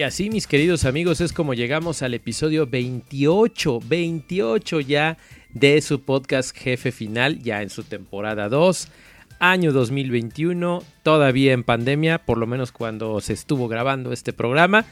Y 0.00 0.02
así, 0.02 0.30
mis 0.30 0.46
queridos 0.46 0.86
amigos, 0.86 1.20
es 1.20 1.30
como 1.30 1.52
llegamos 1.52 2.00
al 2.00 2.14
episodio 2.14 2.66
28, 2.66 3.80
28 3.84 4.80
ya 4.80 5.18
de 5.52 5.78
su 5.82 6.00
podcast 6.00 6.56
Jefe 6.56 6.90
Final, 6.90 7.42
ya 7.42 7.60
en 7.60 7.68
su 7.68 7.82
temporada 7.82 8.48
2, 8.48 8.88
año 9.40 9.74
2021, 9.74 10.82
todavía 11.02 11.52
en 11.52 11.64
pandemia, 11.64 12.24
por 12.24 12.38
lo 12.38 12.46
menos 12.46 12.72
cuando 12.72 13.20
se 13.20 13.34
estuvo 13.34 13.68
grabando 13.68 14.14
este 14.14 14.32
programa. 14.32 14.86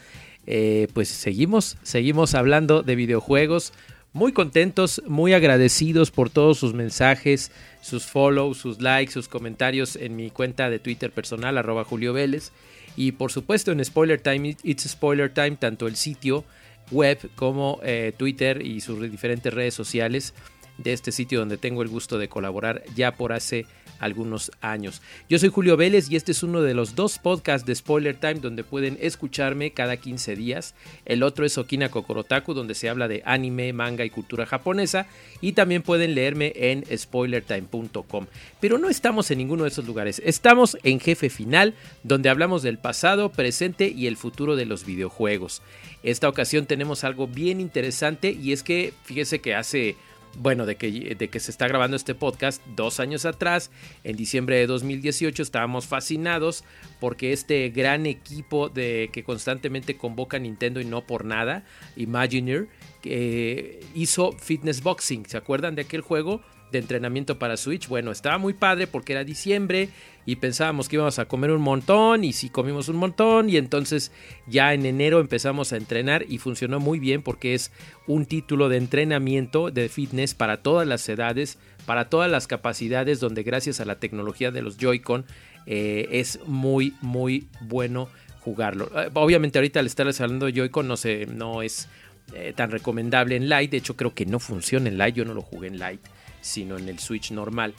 Eh, 0.45 0.87
pues 0.93 1.07
seguimos, 1.07 1.77
seguimos 1.81 2.35
hablando 2.35 2.83
de 2.83 2.95
videojuegos. 2.95 3.73
Muy 4.13 4.31
contentos, 4.31 5.01
muy 5.07 5.33
agradecidos 5.33 6.11
por 6.11 6.29
todos 6.29 6.59
sus 6.59 6.75
mensajes, 6.75 7.51
sus 7.81 8.05
follows, 8.05 8.59
sus 8.59 8.79
likes, 8.79 9.13
sus 9.13 9.27
comentarios 9.27 9.95
en 9.95 10.15
mi 10.15 10.29
cuenta 10.29 10.69
de 10.69 10.77
Twitter 10.77 11.11
personal, 11.11 11.57
arroba 11.57 11.83
Julio 11.83 12.13
Vélez. 12.13 12.51
Y 12.95 13.13
por 13.13 13.31
supuesto 13.31 13.71
en 13.71 13.83
Spoiler 13.83 14.21
Time, 14.21 14.55
It's 14.63 14.87
Spoiler 14.87 15.33
Time, 15.33 15.57
tanto 15.57 15.87
el 15.87 15.95
sitio 15.95 16.43
web 16.91 17.29
como 17.35 17.79
eh, 17.83 18.13
Twitter 18.17 18.65
y 18.65 18.81
sus 18.81 18.99
diferentes 19.09 19.53
redes 19.53 19.73
sociales 19.73 20.33
de 20.79 20.93
este 20.93 21.11
sitio 21.11 21.39
donde 21.39 21.57
tengo 21.57 21.81
el 21.81 21.89
gusto 21.89 22.17
de 22.17 22.29
colaborar 22.29 22.83
ya 22.95 23.13
por 23.13 23.33
hace 23.33 23.65
algunos 23.99 24.51
años. 24.61 25.01
Yo 25.29 25.37
soy 25.39 25.49
Julio 25.49 25.77
Vélez 25.77 26.09
y 26.09 26.15
este 26.15 26.31
es 26.31 26.41
uno 26.41 26.61
de 26.61 26.73
los 26.73 26.95
dos 26.95 27.19
podcasts 27.19 27.67
de 27.67 27.75
Spoiler 27.75 28.15
Time 28.15 28.35
donde 28.35 28.63
pueden 28.63 28.97
escucharme 29.01 29.71
cada 29.71 29.97
15 29.97 30.35
días. 30.35 30.73
El 31.05 31.21
otro 31.21 31.45
es 31.45 31.57
Okina 31.57 31.89
Kokorotaku 31.89 32.53
donde 32.53 32.75
se 32.75 32.89
habla 32.89 33.07
de 33.07 33.21
anime, 33.25 33.73
manga 33.73 34.05
y 34.05 34.09
cultura 34.09 34.45
japonesa 34.45 35.07
y 35.41 35.51
también 35.51 35.83
pueden 35.83 36.15
leerme 36.15 36.53
en 36.55 36.85
spoilertime.com. 36.97 38.27
Pero 38.59 38.77
no 38.77 38.89
estamos 38.89 39.29
en 39.31 39.37
ninguno 39.39 39.63
de 39.63 39.69
esos 39.69 39.85
lugares. 39.85 40.21
Estamos 40.25 40.77
en 40.83 40.99
Jefe 40.99 41.29
Final 41.29 41.75
donde 42.03 42.29
hablamos 42.29 42.63
del 42.63 42.77
pasado, 42.77 43.29
presente 43.29 43.89
y 43.89 44.07
el 44.07 44.17
futuro 44.17 44.55
de 44.55 44.65
los 44.65 44.85
videojuegos. 44.85 45.61
Esta 46.01 46.29
ocasión 46.29 46.65
tenemos 46.65 47.03
algo 47.03 47.27
bien 47.27 47.59
interesante 47.59 48.31
y 48.31 48.53
es 48.53 48.63
que 48.63 48.93
fíjese 49.03 49.39
que 49.39 49.55
hace 49.55 49.97
bueno, 50.37 50.65
de 50.65 50.75
que, 50.75 51.15
de 51.15 51.27
que 51.29 51.39
se 51.39 51.51
está 51.51 51.67
grabando 51.67 51.95
este 51.95 52.15
podcast 52.15 52.65
dos 52.75 52.99
años 52.99 53.25
atrás, 53.25 53.71
en 54.03 54.15
diciembre 54.15 54.57
de 54.57 54.67
2018, 54.67 55.41
estábamos 55.43 55.87
fascinados 55.87 56.63
porque 56.99 57.33
este 57.33 57.69
gran 57.69 58.05
equipo 58.05 58.69
de, 58.69 59.09
que 59.11 59.23
constantemente 59.23 59.97
convoca 59.97 60.39
Nintendo 60.39 60.79
y 60.79 60.85
no 60.85 61.01
por 61.01 61.25
nada, 61.25 61.63
Imagineer, 61.95 62.67
que 63.01 63.79
hizo 63.95 64.31
Fitness 64.33 64.81
Boxing. 64.81 65.25
¿Se 65.25 65.37
acuerdan 65.37 65.75
de 65.75 65.83
aquel 65.83 66.01
juego? 66.01 66.41
De 66.71 66.79
entrenamiento 66.79 67.39
para 67.39 67.57
Switch. 67.57 67.87
Bueno, 67.87 68.11
estaba 68.11 68.37
muy 68.37 68.53
padre 68.53 68.87
porque 68.87 69.13
era 69.13 69.23
diciembre 69.23 69.89
y 70.25 70.35
pensábamos 70.35 70.87
que 70.87 70.97
íbamos 70.97 71.17
a 71.17 71.25
comer 71.25 71.51
un 71.51 71.61
montón 71.61 72.23
y 72.23 72.33
si 72.33 72.49
comimos 72.49 72.87
un 72.87 72.97
montón 72.97 73.49
y 73.49 73.57
entonces 73.57 74.11
ya 74.47 74.73
en 74.73 74.85
enero 74.85 75.19
empezamos 75.19 75.73
a 75.73 75.77
entrenar 75.77 76.25
y 76.29 76.37
funcionó 76.37 76.79
muy 76.79 76.99
bien 76.99 77.23
porque 77.23 77.55
es 77.55 77.71
un 78.05 78.25
título 78.25 78.69
de 78.69 78.77
entrenamiento 78.77 79.71
de 79.71 79.89
fitness 79.89 80.35
para 80.35 80.57
todas 80.57 80.87
las 80.87 81.07
edades, 81.09 81.57
para 81.85 82.09
todas 82.09 82.29
las 82.29 82.45
capacidades 82.45 83.19
donde 83.19 83.43
gracias 83.43 83.79
a 83.79 83.85
la 83.85 83.95
tecnología 83.99 84.51
de 84.51 84.61
los 84.61 84.77
Joy-Con 84.77 85.25
eh, 85.65 86.07
es 86.11 86.39
muy 86.45 86.93
muy 87.01 87.47
bueno 87.61 88.07
jugarlo. 88.41 88.91
Eh, 88.95 89.09
obviamente 89.15 89.57
ahorita 89.57 89.79
al 89.79 89.87
estarles 89.87 90.21
hablando 90.21 90.45
de 90.45 90.53
Joy-Con 90.53 90.87
no, 90.87 90.97
sé, 90.97 91.25
no 91.25 91.63
es 91.63 91.87
eh, 92.35 92.53
tan 92.55 92.69
recomendable 92.69 93.35
en 93.35 93.49
Lite, 93.49 93.71
de 93.71 93.77
hecho 93.77 93.95
creo 93.95 94.13
que 94.13 94.27
no 94.27 94.39
funciona 94.39 94.89
en 94.89 94.97
Lite, 94.99 95.13
yo 95.13 95.25
no 95.25 95.33
lo 95.33 95.41
jugué 95.41 95.69
en 95.69 95.79
Lite 95.79 96.18
sino 96.41 96.77
en 96.77 96.89
el 96.89 96.99
Switch 96.99 97.31
normal. 97.31 97.73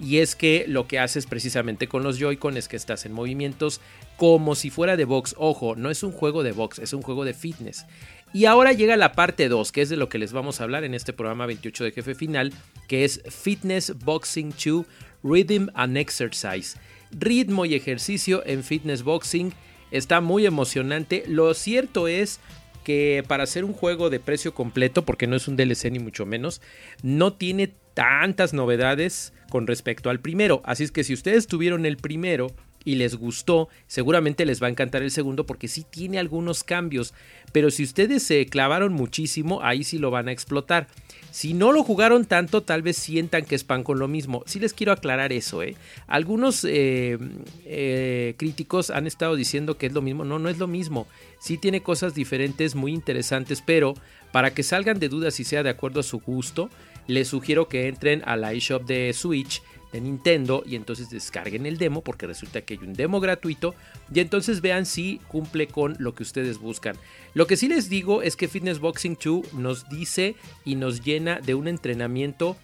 Y 0.00 0.18
es 0.18 0.34
que 0.34 0.64
lo 0.66 0.88
que 0.88 0.98
haces 0.98 1.26
precisamente 1.26 1.86
con 1.86 2.02
los 2.02 2.18
Joy-Con 2.18 2.56
es 2.56 2.68
que 2.68 2.76
estás 2.76 3.06
en 3.06 3.12
movimientos 3.12 3.80
como 4.16 4.54
si 4.54 4.70
fuera 4.70 4.96
de 4.96 5.04
box. 5.04 5.34
Ojo, 5.38 5.76
no 5.76 5.90
es 5.90 6.02
un 6.02 6.12
juego 6.12 6.42
de 6.42 6.52
box, 6.52 6.78
es 6.80 6.92
un 6.92 7.02
juego 7.02 7.24
de 7.24 7.34
fitness. 7.34 7.86
Y 8.32 8.46
ahora 8.46 8.72
llega 8.72 8.96
la 8.96 9.12
parte 9.12 9.48
2, 9.48 9.70
que 9.70 9.82
es 9.82 9.88
de 9.88 9.96
lo 9.96 10.08
que 10.08 10.18
les 10.18 10.32
vamos 10.32 10.60
a 10.60 10.64
hablar 10.64 10.82
en 10.82 10.94
este 10.94 11.12
programa 11.12 11.46
28 11.46 11.84
de 11.84 11.92
jefe 11.92 12.16
final, 12.16 12.52
que 12.88 13.04
es 13.04 13.22
Fitness 13.28 13.96
Boxing 14.04 14.52
2 14.52 14.84
Rhythm 15.22 15.68
and 15.74 15.96
Exercise. 15.96 16.76
Ritmo 17.12 17.64
y 17.64 17.74
ejercicio 17.74 18.44
en 18.44 18.64
fitness 18.64 19.04
boxing. 19.04 19.52
Está 19.92 20.20
muy 20.20 20.46
emocionante. 20.46 21.22
Lo 21.28 21.54
cierto 21.54 22.08
es 22.08 22.40
que 22.84 23.24
para 23.26 23.42
hacer 23.42 23.64
un 23.64 23.72
juego 23.72 24.10
de 24.10 24.20
precio 24.20 24.54
completo, 24.54 25.04
porque 25.04 25.26
no 25.26 25.34
es 25.34 25.48
un 25.48 25.56
DLC 25.56 25.90
ni 25.90 25.98
mucho 25.98 26.26
menos, 26.26 26.60
no 27.02 27.32
tiene 27.32 27.72
tantas 27.94 28.52
novedades 28.52 29.32
con 29.50 29.66
respecto 29.66 30.10
al 30.10 30.20
primero. 30.20 30.62
Así 30.64 30.84
es 30.84 30.92
que 30.92 31.04
si 31.04 31.14
ustedes 31.14 31.46
tuvieron 31.46 31.86
el 31.86 31.96
primero 31.96 32.48
y 32.84 32.96
les 32.96 33.16
gustó, 33.16 33.68
seguramente 33.86 34.44
les 34.44 34.62
va 34.62 34.66
a 34.66 34.70
encantar 34.70 35.02
el 35.02 35.10
segundo 35.10 35.46
porque 35.46 35.68
sí 35.68 35.84
tiene 35.88 36.18
algunos 36.18 36.64
cambios. 36.64 37.14
Pero 37.52 37.70
si 37.70 37.82
ustedes 37.82 38.22
se 38.22 38.46
clavaron 38.46 38.92
muchísimo, 38.92 39.62
ahí 39.62 39.84
sí 39.84 39.98
lo 39.98 40.10
van 40.10 40.28
a 40.28 40.32
explotar. 40.32 40.88
Si 41.34 41.52
no 41.52 41.72
lo 41.72 41.82
jugaron 41.82 42.26
tanto, 42.26 42.62
tal 42.62 42.82
vez 42.82 42.96
sientan 42.96 43.44
que 43.44 43.56
es 43.56 43.64
pan 43.64 43.82
con 43.82 43.98
lo 43.98 44.06
mismo. 44.06 44.44
Sí 44.46 44.60
les 44.60 44.72
quiero 44.72 44.92
aclarar 44.92 45.32
eso, 45.32 45.64
¿eh? 45.64 45.74
Algunos 46.06 46.62
eh, 46.62 47.18
eh, 47.64 48.34
críticos 48.36 48.90
han 48.90 49.08
estado 49.08 49.34
diciendo 49.34 49.76
que 49.76 49.86
es 49.86 49.92
lo 49.92 50.00
mismo. 50.00 50.24
No, 50.24 50.38
no 50.38 50.48
es 50.48 50.58
lo 50.58 50.68
mismo. 50.68 51.08
Sí 51.40 51.58
tiene 51.58 51.82
cosas 51.82 52.14
diferentes, 52.14 52.76
muy 52.76 52.92
interesantes, 52.92 53.64
pero 53.66 53.94
para 54.30 54.54
que 54.54 54.62
salgan 54.62 55.00
de 55.00 55.08
dudas 55.08 55.40
y 55.40 55.44
sea 55.44 55.64
de 55.64 55.70
acuerdo 55.70 55.98
a 55.98 56.04
su 56.04 56.20
gusto, 56.20 56.70
les 57.08 57.26
sugiero 57.26 57.66
que 57.66 57.88
entren 57.88 58.22
a 58.26 58.36
la 58.36 58.52
eShop 58.52 58.84
de 58.86 59.12
Switch 59.12 59.60
de 59.94 60.00
Nintendo 60.00 60.64
y 60.66 60.74
entonces 60.74 61.08
descarguen 61.08 61.66
el 61.66 61.78
demo 61.78 62.02
porque 62.02 62.26
resulta 62.26 62.62
que 62.62 62.74
hay 62.74 62.80
un 62.80 62.94
demo 62.94 63.20
gratuito 63.20 63.76
y 64.12 64.18
entonces 64.18 64.60
vean 64.60 64.86
si 64.86 65.20
cumple 65.28 65.68
con 65.68 65.94
lo 66.00 66.16
que 66.16 66.24
ustedes 66.24 66.58
buscan. 66.58 66.96
Lo 67.32 67.46
que 67.46 67.56
sí 67.56 67.68
les 67.68 67.88
digo 67.88 68.20
es 68.20 68.34
que 68.34 68.48
Fitness 68.48 68.80
Boxing 68.80 69.16
2 69.24 69.54
nos 69.54 69.88
dice 69.88 70.34
y 70.64 70.74
nos 70.74 71.04
llena 71.04 71.38
de 71.38 71.54
un 71.54 71.68
entrenamiento 71.68 72.56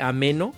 ameno. 0.00 0.54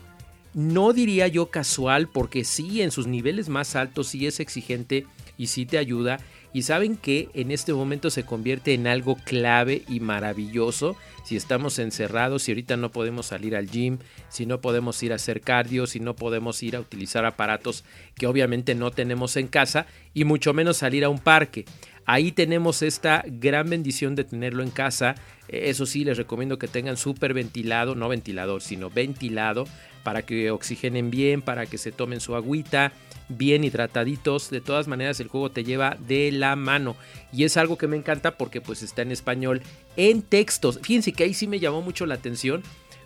No 0.53 0.93
diría 0.93 1.27
yo 1.27 1.47
casual 1.47 2.07
porque 2.07 2.45
sí 2.45 2.83
en 2.83 2.91
sus 2.91 3.07
niveles 3.07 3.49
más 3.49 3.75
altos 3.75 4.09
sí 4.09 4.27
es 4.27 4.41
exigente 4.41 5.07
y 5.39 5.47
sí 5.47 5.65
te 5.65 5.79
ayuda 5.79 6.21
y 6.53 6.63
saben 6.63 6.97
que 6.97 7.29
en 7.35 7.51
este 7.51 7.73
momento 7.73 8.11
se 8.11 8.25
convierte 8.25 8.75
en 8.75 8.87
algo 8.87 9.17
clave 9.25 9.83
y 9.89 10.01
maravilloso 10.01 10.97
si 11.25 11.37
estamos 11.37 11.79
encerrados, 11.79 12.43
si 12.43 12.53
ahorita 12.53 12.77
no 12.77 12.91
podemos 12.91 13.27
salir 13.27 13.55
al 13.55 13.71
gym, 13.71 13.99
si 14.29 14.47
no 14.47 14.61
podemos 14.61 15.01
ir 15.03 15.13
a 15.13 15.17
hacer 15.17 15.41
cardio, 15.41 15.87
si 15.87 16.01
no 16.01 16.17
podemos 16.17 16.63
ir 16.63 16.77
a 16.77 16.81
utilizar 16.81 17.25
aparatos 17.25 17.85
que 18.17 18.27
obviamente 18.27 18.75
no 18.75 18.91
tenemos 18.91 19.37
en 19.37 19.47
casa 19.47 19.87
y 20.13 20.25
mucho 20.25 20.53
menos 20.53 20.79
salir 20.79 21.05
a 21.05 21.09
un 21.09 21.19
parque. 21.19 21.65
Ahí 22.07 22.33
tenemos 22.33 22.83
esta 22.83 23.23
gran 23.27 23.71
bendición 23.71 24.17
de 24.17 24.25
tenerlo 24.25 24.65
en 24.65 24.71
casa. 24.71 25.15
Eso 25.47 25.87
sí, 25.87 26.05
les 26.05 26.17
recomiendo 26.17 26.59
que 26.59 26.67
tengan 26.67 26.97
súper 26.97 27.35
ventilado, 27.35 27.95
no 27.95 28.09
ventilador, 28.09 28.63
sino 28.63 28.91
ventilado, 28.91 29.67
para 30.03 30.23
que 30.23 30.51
oxigenen 30.51 31.11
bien, 31.11 31.43
para 31.43 31.67
que 31.67 31.79
se 31.79 31.93
tomen 31.93 32.21
su 32.21 32.35
agüita 32.35 32.93
bien 33.31 33.65
hidrataditos. 33.65 34.51
De 34.51 34.61
todas 34.61 34.89
maneras, 34.89 35.21
el 35.21 35.29
juego 35.29 35.51
te 35.51 35.65
lleva 35.65 35.97
de 36.07 36.31
la 36.33 36.57
mano. 36.57 36.97
Y 37.33 37.45
es 37.45 37.57
algo 37.57 37.79
que 37.79 37.87
me 37.87 37.97
encanta 37.97 38.37
porque 38.37 38.61
pues 38.61 38.83
está 38.83 39.03
en 39.03 39.13
español 39.13 39.63
en 39.97 40.23
textos. 40.23 40.79
Fíjense 40.83 41.13
que 41.13 41.25
ahí 41.25 41.35
sí 41.35 41.47
me 41.47 41.61
llamó 41.61 41.83
mucho 41.83 42.07
la 42.07 42.15
atención 42.15 42.63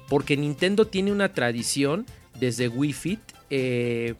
porque 0.09 0.37
Nintendo 0.37 0.87
tiene 0.87 1.13
una 1.13 1.33
tradición 1.33 2.07
desde 2.39 2.69
Wii 2.69 2.93
Fit. 2.93 3.21
Eh, 3.51 4.15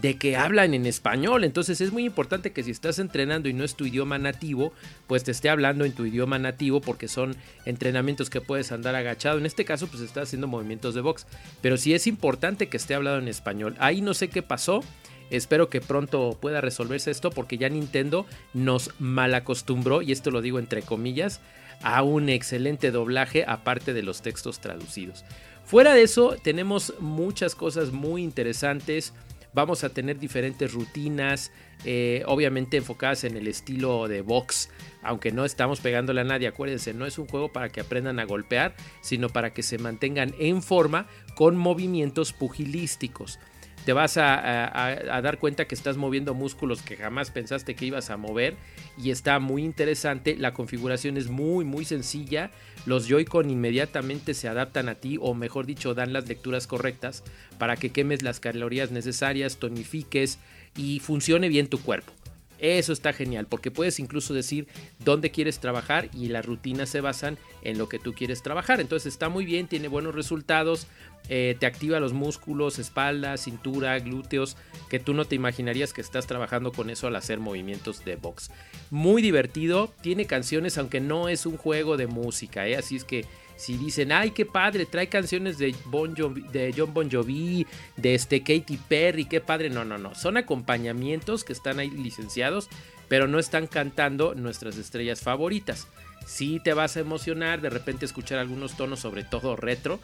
de 0.00 0.16
que 0.16 0.36
hablan 0.36 0.74
en 0.74 0.86
español. 0.86 1.44
Entonces 1.44 1.80
es 1.80 1.92
muy 1.92 2.04
importante 2.04 2.52
que 2.52 2.62
si 2.62 2.70
estás 2.70 2.98
entrenando 2.98 3.48
y 3.48 3.52
no 3.52 3.64
es 3.64 3.74
tu 3.74 3.86
idioma 3.86 4.18
nativo, 4.18 4.72
pues 5.06 5.24
te 5.24 5.30
esté 5.30 5.50
hablando 5.50 5.84
en 5.84 5.92
tu 5.92 6.06
idioma 6.06 6.38
nativo 6.38 6.80
porque 6.80 7.08
son 7.08 7.36
entrenamientos 7.64 8.30
que 8.30 8.40
puedes 8.40 8.72
andar 8.72 8.94
agachado. 8.94 9.38
En 9.38 9.46
este 9.46 9.64
caso, 9.64 9.86
pues 9.88 10.02
estás 10.02 10.24
haciendo 10.24 10.46
movimientos 10.46 10.94
de 10.94 11.00
box. 11.00 11.26
Pero 11.60 11.76
sí 11.76 11.94
es 11.94 12.06
importante 12.06 12.68
que 12.68 12.76
esté 12.76 12.94
hablado 12.94 13.18
en 13.18 13.28
español. 13.28 13.76
Ahí 13.78 14.00
no 14.00 14.14
sé 14.14 14.28
qué 14.28 14.42
pasó. 14.42 14.82
Espero 15.30 15.70
que 15.70 15.80
pronto 15.80 16.36
pueda 16.40 16.60
resolverse 16.60 17.10
esto 17.10 17.30
porque 17.30 17.56
ya 17.56 17.68
Nintendo 17.68 18.26
nos 18.52 18.90
malacostumbró, 18.98 20.02
y 20.02 20.12
esto 20.12 20.30
lo 20.30 20.42
digo 20.42 20.58
entre 20.58 20.82
comillas, 20.82 21.40
a 21.82 22.02
un 22.02 22.28
excelente 22.28 22.90
doblaje 22.90 23.44
aparte 23.46 23.92
de 23.92 24.02
los 24.02 24.22
textos 24.22 24.60
traducidos. 24.60 25.24
Fuera 25.64 25.94
de 25.94 26.02
eso, 26.02 26.36
tenemos 26.42 26.94
muchas 26.98 27.54
cosas 27.54 27.92
muy 27.92 28.22
interesantes. 28.22 29.14
Vamos 29.52 29.82
a 29.82 29.88
tener 29.88 30.18
diferentes 30.18 30.72
rutinas, 30.72 31.52
eh, 31.84 32.22
obviamente 32.26 32.76
enfocadas 32.76 33.24
en 33.24 33.36
el 33.36 33.48
estilo 33.48 34.06
de 34.06 34.20
box, 34.20 34.68
aunque 35.02 35.32
no 35.32 35.44
estamos 35.44 35.80
pegándole 35.80 36.20
a 36.20 36.24
nadie, 36.24 36.46
acuérdense, 36.46 36.92
no 36.94 37.06
es 37.06 37.18
un 37.18 37.26
juego 37.26 37.52
para 37.52 37.68
que 37.68 37.80
aprendan 37.80 38.20
a 38.20 38.24
golpear, 38.24 38.74
sino 39.00 39.28
para 39.28 39.52
que 39.52 39.62
se 39.62 39.78
mantengan 39.78 40.34
en 40.38 40.62
forma 40.62 41.08
con 41.34 41.56
movimientos 41.56 42.32
pugilísticos 42.32 43.40
te 43.84 43.92
vas 43.92 44.16
a, 44.16 45.20
dar 45.22 45.38
cuenta 45.38 45.66
que 45.66 45.74
estás 45.74 45.96
moviendo 45.96 46.34
músculos 46.34 46.82
que 46.82 46.96
jamás 46.96 47.30
pensaste 47.30 47.74
que 47.74 47.86
ibas 47.86 48.10
a 48.10 48.16
mover 48.16 48.56
y 48.98 49.10
está 49.10 49.38
muy 49.38 49.64
interesante. 49.64 50.36
La 50.36 50.52
configuración 50.52 51.16
es 51.16 51.28
muy 51.28 51.64
muy 51.64 51.84
sencilla. 51.84 52.50
Los 52.86 53.08
Joy-Con 53.08 53.50
inmediatamente 53.50 54.34
se 54.34 54.48
adaptan 54.48 54.88
a 54.88 54.96
ti 54.96 55.18
o 55.20 55.34
mejor 55.34 55.66
dicho 55.66 55.94
dan 55.94 56.12
las 56.12 56.28
lecturas 56.28 56.66
correctas 56.66 57.24
para 57.58 57.76
que 57.76 57.90
quemes 57.90 58.22
las 58.22 58.40
calorías 58.40 58.90
necesarias, 58.90 59.56
tonifiques 59.56 60.38
y 60.76 61.00
funcione 61.00 61.48
bien 61.48 61.68
tu 61.68 61.80
cuerpo. 61.80 62.12
Eso 62.60 62.92
está 62.92 63.12
genial 63.12 63.46
porque 63.46 63.70
puedes 63.70 63.98
incluso 63.98 64.34
decir 64.34 64.68
dónde 65.04 65.30
quieres 65.30 65.58
trabajar 65.60 66.10
y 66.14 66.28
las 66.28 66.44
rutinas 66.44 66.90
se 66.90 67.00
basan 67.00 67.38
en 67.62 67.78
lo 67.78 67.88
que 67.88 67.98
tú 67.98 68.12
quieres 68.12 68.42
trabajar. 68.42 68.80
Entonces 68.80 69.12
está 69.12 69.28
muy 69.28 69.44
bien, 69.44 69.66
tiene 69.66 69.88
buenos 69.88 70.14
resultados, 70.14 70.86
eh, 71.28 71.56
te 71.58 71.66
activa 71.66 72.00
los 72.00 72.12
músculos, 72.12 72.78
espalda, 72.78 73.36
cintura, 73.36 73.98
glúteos, 73.98 74.56
que 74.88 74.98
tú 74.98 75.14
no 75.14 75.24
te 75.24 75.36
imaginarías 75.36 75.92
que 75.92 76.00
estás 76.00 76.26
trabajando 76.26 76.72
con 76.72 76.90
eso 76.90 77.06
al 77.06 77.16
hacer 77.16 77.40
movimientos 77.40 78.04
de 78.04 78.16
box. 78.16 78.50
Muy 78.90 79.22
divertido, 79.22 79.92
tiene 80.02 80.26
canciones 80.26 80.76
aunque 80.76 81.00
no 81.00 81.28
es 81.28 81.46
un 81.46 81.56
juego 81.56 81.96
de 81.96 82.06
música, 82.06 82.66
¿eh? 82.68 82.76
así 82.76 82.96
es 82.96 83.04
que 83.04 83.24
si 83.60 83.76
dicen, 83.76 84.10
ay, 84.10 84.30
qué 84.30 84.46
padre, 84.46 84.86
trae 84.86 85.10
canciones 85.10 85.58
de, 85.58 85.74
bon 85.84 86.14
de 86.14 86.74
John 86.74 86.94
Bon 86.94 87.10
Jovi, 87.10 87.66
de 87.94 88.14
este 88.14 88.40
Katy 88.40 88.78
Perry, 88.88 89.26
qué 89.26 89.42
padre. 89.42 89.68
No, 89.68 89.84
no, 89.84 89.98
no. 89.98 90.14
Son 90.14 90.38
acompañamientos 90.38 91.44
que 91.44 91.52
están 91.52 91.78
ahí 91.78 91.90
licenciados, 91.90 92.70
pero 93.08 93.28
no 93.28 93.38
están 93.38 93.66
cantando 93.66 94.34
nuestras 94.34 94.78
estrellas 94.78 95.20
favoritas. 95.20 95.88
Sí 96.26 96.58
te 96.64 96.72
vas 96.72 96.96
a 96.96 97.00
emocionar 97.00 97.60
de 97.60 97.68
repente 97.68 98.06
escuchar 98.06 98.38
algunos 98.38 98.78
tonos, 98.78 99.00
sobre 99.00 99.24
todo 99.24 99.56
retro, 99.56 100.00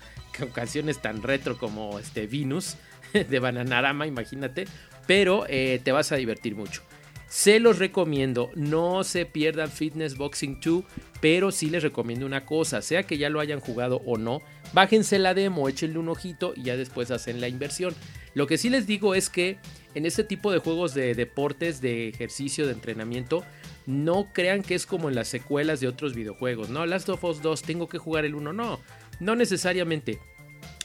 canciones 0.53 1.01
tan 1.01 1.23
retro 1.23 1.57
como 1.57 1.99
este 1.99 2.27
Venus 2.27 2.77
de 3.15 3.39
Bananarama, 3.39 4.07
imagínate, 4.07 4.67
pero 5.07 5.47
eh, 5.49 5.81
te 5.83 5.93
vas 5.93 6.13
a 6.13 6.17
divertir 6.17 6.57
mucho. 6.57 6.83
Se 7.37 7.61
los 7.61 7.79
recomiendo, 7.79 8.51
no 8.55 9.05
se 9.05 9.27
pierdan 9.27 9.71
Fitness 9.71 10.17
Boxing 10.17 10.59
2, 10.59 10.85
pero 11.21 11.53
sí 11.53 11.69
les 11.69 11.83
recomiendo 11.83 12.25
una 12.25 12.47
cosa, 12.47 12.81
sea 12.81 13.03
que 13.03 13.19
ya 13.19 13.29
lo 13.29 13.41
hayan 13.41 13.61
jugado 13.61 14.01
o 14.07 14.17
no, 14.17 14.41
bájense 14.73 15.19
la 15.19 15.35
demo, 15.35 15.69
échenle 15.69 15.99
un 15.99 16.09
ojito 16.09 16.55
y 16.57 16.63
ya 16.63 16.79
después 16.79 17.11
hacen 17.11 17.43
la 17.43 17.49
inversión. 17.49 17.95
Lo 18.33 18.47
que 18.47 18.57
sí 18.57 18.71
les 18.71 18.87
digo 18.87 19.15
es 19.15 19.29
que 19.29 19.59
en 19.95 20.07
este 20.07 20.25
tipo 20.25 20.51
de 20.51 20.61
juegos 20.61 20.95
de 20.95 21.15
deportes, 21.15 21.83
de 21.83 22.09
ejercicio, 22.09 22.67
de 22.67 22.73
entrenamiento, 22.73 23.45
no 23.85 24.31
crean 24.33 24.63
que 24.63 24.75
es 24.75 24.87
como 24.87 25.11
en 25.11 25.15
las 25.15 25.29
secuelas 25.29 25.81
de 25.81 25.89
otros 25.89 26.15
videojuegos, 26.15 26.71
¿no? 26.71 26.87
Last 26.87 27.11
of 27.11 27.23
Us 27.23 27.43
2, 27.43 27.63
tengo 27.65 27.87
que 27.87 27.99
jugar 27.99 28.25
el 28.25 28.35
1, 28.35 28.55
no, 28.55 28.81
no 29.21 29.37
necesariamente. 29.37 30.21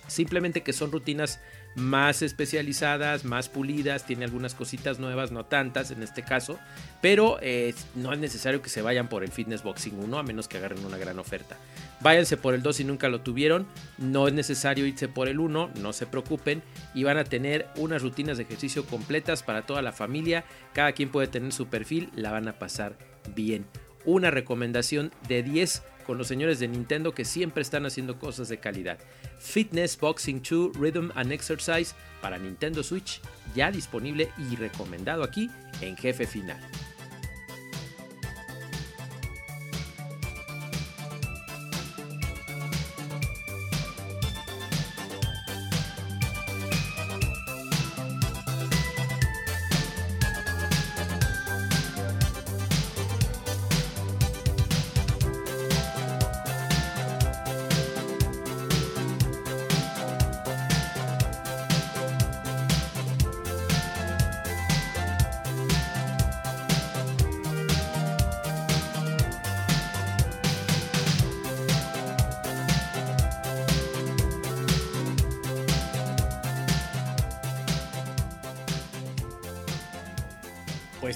Simplemente 0.08 0.64
que 0.64 0.74
son 0.74 0.92
rutinas 0.92 1.40
más 1.76 2.22
especializadas, 2.22 3.26
más 3.26 3.50
pulidas, 3.50 4.06
tiene 4.06 4.26
algunas 4.26 4.56
cositas 4.56 5.00
nuevas, 5.00 5.32
no 5.32 5.46
tantas 5.46 5.92
en 5.92 6.04
este 6.04 6.24
caso, 6.24 6.60
pero 7.02 7.38
eh, 7.42 7.74
no 7.96 8.14
es 8.14 8.20
necesario 8.20 8.62
que 8.62 8.70
se 8.70 8.82
vayan 8.82 9.08
por 9.08 9.24
el 9.24 9.32
Fitness 9.32 9.64
Boxing 9.64 9.98
1 10.00 10.20
a 10.20 10.24
menos 10.24 10.48
que 10.48 10.58
agarren 10.58 10.86
una 10.86 10.98
gran 10.98 11.20
oferta. 11.20 11.58
Váyanse 12.02 12.38
por 12.38 12.54
el 12.54 12.62
2 12.62 12.76
si 12.76 12.84
nunca 12.84 13.10
lo 13.10 13.22
tuvieron, 13.22 13.68
no 13.98 14.28
es 14.28 14.34
necesario 14.34 14.86
irse 14.86 15.08
por 15.08 15.28
el 15.28 15.40
1, 15.40 15.72
no 15.80 15.94
se 15.94 16.08
preocupen 16.08 16.64
y 16.94 17.04
van 17.04 17.18
a 17.18 17.24
tener 17.24 17.68
unas 17.78 18.02
rutinas 18.02 18.38
de 18.38 18.44
ejercicio 18.44 18.86
completas 18.86 19.44
para 19.44 19.66
toda 19.66 19.82
la 19.82 19.92
familia, 19.92 20.44
cada 20.74 20.92
quien 20.94 21.10
puede 21.10 21.28
tener 21.28 21.54
su 21.54 21.68
perfil, 21.68 22.10
la 22.16 22.32
van 22.32 22.48
a 22.48 22.60
pasar 22.60 22.98
bien. 23.36 23.66
Una 24.04 24.32
recomendación 24.32 25.12
de 25.28 25.44
10 25.44 25.84
con 26.12 26.18
los 26.18 26.28
señores 26.28 26.60
de 26.60 26.68
Nintendo 26.68 27.14
que 27.14 27.24
siempre 27.24 27.62
están 27.62 27.86
haciendo 27.86 28.20
cosas 28.20 28.50
de 28.50 28.58
calidad. 28.58 29.00
Fitness 29.40 29.98
Boxing 29.98 30.42
2 30.44 30.76
Rhythm 30.76 31.10
and 31.16 31.32
Exercise 31.32 31.96
para 32.22 32.38
Nintendo 32.38 32.84
Switch, 32.84 33.22
ya 33.56 33.72
disponible 33.72 34.30
y 34.38 34.58
recomendado 34.58 35.24
aquí 35.24 35.50
en 35.80 35.96
Jefe 35.96 36.28
Final. 36.28 36.60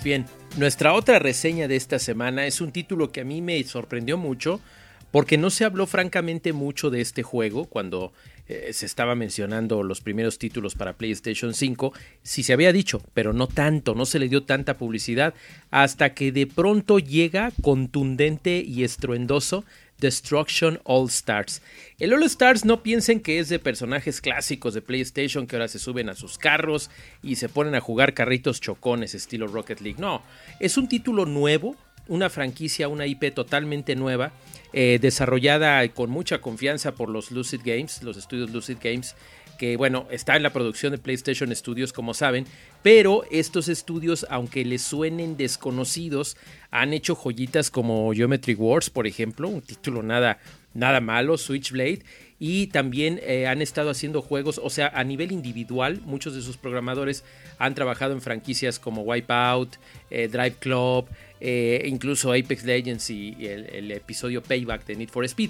Bien, 0.05 0.27
nuestra 0.57 0.93
otra 0.93 1.17
reseña 1.17 1.67
de 1.67 1.75
esta 1.75 1.97
semana 1.97 2.45
es 2.45 2.61
un 2.61 2.71
título 2.71 3.11
que 3.11 3.21
a 3.21 3.25
mí 3.25 3.41
me 3.41 3.61
sorprendió 3.63 4.19
mucho 4.19 4.61
porque 5.09 5.35
no 5.35 5.49
se 5.49 5.65
habló 5.65 5.87
francamente 5.87 6.53
mucho 6.53 6.91
de 6.91 7.01
este 7.01 7.23
juego 7.23 7.65
cuando 7.65 8.13
eh, 8.47 8.69
se 8.71 8.85
estaba 8.85 9.15
mencionando 9.15 9.81
los 9.81 10.01
primeros 10.01 10.37
títulos 10.37 10.75
para 10.75 10.93
PlayStation 10.93 11.55
5. 11.55 11.91
Sí 12.21 12.43
se 12.43 12.53
había 12.53 12.71
dicho, 12.71 13.01
pero 13.15 13.33
no 13.33 13.47
tanto, 13.47 13.95
no 13.95 14.05
se 14.05 14.19
le 14.19 14.29
dio 14.29 14.43
tanta 14.43 14.77
publicidad 14.77 15.33
hasta 15.71 16.13
que 16.13 16.31
de 16.31 16.45
pronto 16.45 16.99
llega 16.99 17.51
contundente 17.63 18.63
y 18.63 18.83
estruendoso 18.83 19.65
Destruction 19.99 20.79
All 20.83 21.07
Stars. 21.07 21.61
El 21.99 22.13
All 22.13 22.23
Stars 22.23 22.65
no 22.65 22.83
piensen 22.83 23.19
que 23.19 23.39
es 23.39 23.49
de 23.49 23.59
personajes 23.59 24.21
clásicos 24.21 24.73
de 24.73 24.81
PlayStation 24.81 25.47
que 25.47 25.55
ahora 25.55 25.67
se 25.67 25.79
suben 25.79 26.09
a 26.09 26.15
sus 26.15 26.37
carros 26.37 26.89
y 27.23 27.35
se 27.35 27.49
ponen 27.49 27.75
a 27.75 27.81
jugar 27.81 28.13
carritos 28.13 28.61
chocones 28.61 29.15
estilo 29.15 29.47
Rocket 29.47 29.81
League. 29.81 29.99
No, 29.99 30.21
es 30.59 30.77
un 30.77 30.87
título 30.87 31.25
nuevo, 31.25 31.75
una 32.07 32.29
franquicia, 32.29 32.87
una 32.87 33.07
IP 33.07 33.33
totalmente 33.33 33.95
nueva, 33.95 34.31
eh, 34.73 34.99
desarrollada 35.01 35.87
con 35.89 36.09
mucha 36.09 36.39
confianza 36.41 36.93
por 36.93 37.09
los 37.09 37.31
Lucid 37.31 37.61
Games, 37.63 38.03
los 38.03 38.17
estudios 38.17 38.51
Lucid 38.51 38.77
Games, 38.83 39.15
que 39.57 39.77
bueno, 39.77 40.07
está 40.11 40.35
en 40.35 40.43
la 40.43 40.51
producción 40.51 40.91
de 40.91 40.97
PlayStation 40.97 41.55
Studios, 41.55 41.93
como 41.93 42.13
saben, 42.13 42.45
pero 42.85 43.23
estos 43.31 43.67
estudios, 43.67 44.27
aunque 44.29 44.63
les 44.63 44.83
suenen 44.83 45.37
desconocidos, 45.37 46.37
han 46.69 46.93
hecho 46.93 47.15
joyitas 47.15 47.71
como 47.71 48.13
Geometry 48.13 48.53
Wars, 48.53 48.91
por 48.91 49.07
ejemplo, 49.07 49.49
un 49.49 49.63
título 49.63 50.03
nada, 50.03 50.37
nada 50.75 51.01
malo, 51.01 51.39
Switchblade, 51.39 52.03
y 52.37 52.67
también 52.67 53.19
eh, 53.23 53.47
han 53.47 53.63
estado 53.63 53.89
haciendo 53.89 54.21
juegos, 54.21 54.61
o 54.63 54.69
sea, 54.69 54.89
a 54.93 55.03
nivel 55.03 55.31
individual, 55.31 55.99
muchos 56.05 56.35
de 56.35 56.43
sus 56.43 56.57
programadores 56.57 57.23
han 57.57 57.73
trabajado 57.73 58.13
en 58.13 58.21
franquicias 58.21 58.77
como 58.77 59.01
Wipeout, 59.01 59.77
eh, 60.11 60.27
Drive 60.27 60.57
Club, 60.59 61.07
eh, 61.41 61.81
incluso 61.87 62.33
Apex 62.33 62.65
Legends 62.65 63.09
y 63.09 63.35
el 63.47 63.89
episodio 63.93 64.43
Payback 64.43 64.85
de 64.85 64.95
Need 64.95 65.09
for 65.09 65.25
Speed. 65.25 65.49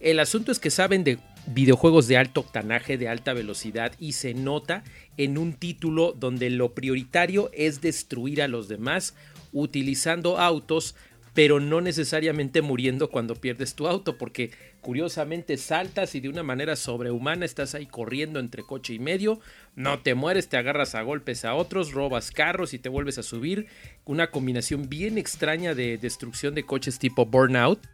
El 0.00 0.20
asunto 0.20 0.52
es 0.52 0.60
que 0.60 0.70
saben 0.70 1.02
de 1.02 1.18
videojuegos 1.46 2.08
de 2.08 2.16
alto 2.16 2.40
octanaje, 2.40 2.98
de 2.98 3.08
alta 3.08 3.32
velocidad, 3.32 3.92
y 3.98 4.12
se 4.12 4.34
nota 4.34 4.84
en 5.16 5.38
un 5.38 5.54
título 5.54 6.12
donde 6.12 6.50
lo 6.50 6.74
prioritario 6.74 7.50
es 7.52 7.80
destruir 7.80 8.42
a 8.42 8.48
los 8.48 8.68
demás 8.68 9.14
utilizando 9.52 10.38
autos 10.38 10.94
pero 11.38 11.60
no 11.60 11.80
necesariamente 11.80 12.62
muriendo 12.62 13.10
cuando 13.10 13.36
pierdes 13.36 13.76
tu 13.76 13.86
auto, 13.86 14.18
porque 14.18 14.50
curiosamente 14.80 15.56
saltas 15.56 16.16
y 16.16 16.20
de 16.20 16.28
una 16.28 16.42
manera 16.42 16.74
sobrehumana 16.74 17.44
estás 17.44 17.76
ahí 17.76 17.86
corriendo 17.86 18.40
entre 18.40 18.64
coche 18.64 18.94
y 18.94 18.98
medio, 18.98 19.38
no 19.76 20.00
te 20.00 20.16
mueres, 20.16 20.48
te 20.48 20.56
agarras 20.56 20.96
a 20.96 21.02
golpes 21.02 21.44
a 21.44 21.54
otros, 21.54 21.92
robas 21.92 22.32
carros 22.32 22.74
y 22.74 22.80
te 22.80 22.88
vuelves 22.88 23.18
a 23.18 23.22
subir, 23.22 23.68
una 24.04 24.32
combinación 24.32 24.88
bien 24.88 25.16
extraña 25.16 25.76
de 25.76 25.96
destrucción 25.96 26.56
de 26.56 26.64
coches 26.64 26.98
tipo 26.98 27.24
Burnout, 27.24 27.86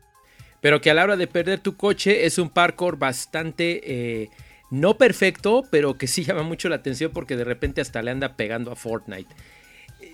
pero 0.64 0.80
que 0.80 0.90
a 0.90 0.94
la 0.94 1.04
hora 1.04 1.18
de 1.18 1.26
perder 1.26 1.61
tu 1.61 1.76
coche 1.76 2.25
es 2.25 2.38
un 2.38 2.49
parkour 2.49 2.99
bastante... 2.99 3.83
Eh, 3.85 4.30
no 4.71 4.97
perfecto, 4.97 5.62
pero 5.71 5.99
que 5.99 6.06
sí 6.06 6.25
llama 6.25 6.42
mucho 6.42 6.71
la 6.71 6.76
atención 6.76 7.12
porque 7.12 7.37
de 7.37 7.44
repente 7.44 7.83
hasta 7.83 8.00
le 8.00 8.12
anda 8.12 8.35
pegando 8.35 8.73
a 8.73 8.75
Fortnite. 8.75 9.28